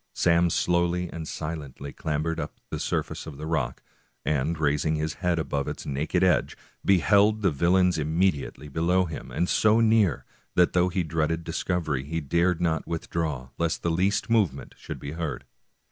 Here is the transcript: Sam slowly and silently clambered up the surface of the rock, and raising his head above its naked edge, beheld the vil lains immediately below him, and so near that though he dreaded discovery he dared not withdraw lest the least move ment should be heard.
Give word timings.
Sam 0.13 0.49
slowly 0.49 1.11
and 1.13 1.27
silently 1.27 1.93
clambered 1.93 2.39
up 2.39 2.59
the 2.71 2.79
surface 2.79 3.27
of 3.27 3.37
the 3.37 3.45
rock, 3.45 3.83
and 4.25 4.57
raising 4.59 4.95
his 4.95 5.13
head 5.21 5.37
above 5.37 5.67
its 5.67 5.85
naked 5.85 6.23
edge, 6.23 6.57
beheld 6.83 7.43
the 7.43 7.51
vil 7.51 7.73
lains 7.73 7.99
immediately 7.99 8.67
below 8.67 9.05
him, 9.05 9.29
and 9.29 9.47
so 9.47 9.79
near 9.79 10.25
that 10.55 10.73
though 10.73 10.89
he 10.89 11.03
dreaded 11.03 11.43
discovery 11.43 12.03
he 12.03 12.19
dared 12.19 12.59
not 12.59 12.87
withdraw 12.87 13.49
lest 13.59 13.83
the 13.83 13.91
least 13.91 14.27
move 14.27 14.51
ment 14.51 14.73
should 14.75 14.97
be 14.99 15.11
heard. 15.11 15.45